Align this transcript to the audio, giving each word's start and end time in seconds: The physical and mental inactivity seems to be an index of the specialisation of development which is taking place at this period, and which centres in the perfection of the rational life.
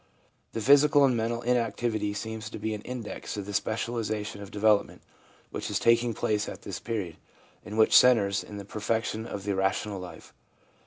The 0.53 0.61
physical 0.61 1.05
and 1.05 1.15
mental 1.15 1.43
inactivity 1.43 2.15
seems 2.15 2.49
to 2.49 2.57
be 2.57 2.73
an 2.73 2.81
index 2.81 3.37
of 3.37 3.45
the 3.45 3.53
specialisation 3.53 4.41
of 4.41 4.49
development 4.49 5.03
which 5.51 5.69
is 5.69 5.77
taking 5.77 6.15
place 6.15 6.49
at 6.49 6.63
this 6.63 6.79
period, 6.79 7.17
and 7.63 7.77
which 7.77 7.95
centres 7.95 8.43
in 8.43 8.57
the 8.57 8.65
perfection 8.65 9.27
of 9.27 9.43
the 9.43 9.53
rational 9.53 9.99
life. 9.99 10.33